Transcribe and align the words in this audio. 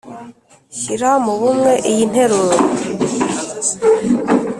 shyira 0.79 1.11
mu 1.25 1.33
bumwe 1.39 1.71
iyi 1.89 2.03
nteruro 2.11 2.57